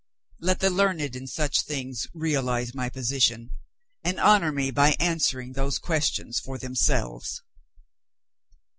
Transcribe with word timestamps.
Let 0.39 0.61
the 0.61 0.71
learned 0.71 1.15
in 1.15 1.27
such 1.27 1.61
things 1.61 2.07
realize 2.11 2.73
my 2.73 2.89
position, 2.89 3.51
and 4.03 4.19
honor 4.19 4.51
me 4.51 4.71
by 4.71 4.95
answering 4.99 5.51
those 5.53 5.77
questions 5.77 6.39
for 6.39 6.57
themselves. 6.57 7.39